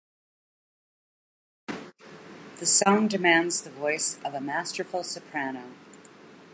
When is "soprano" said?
5.03-5.73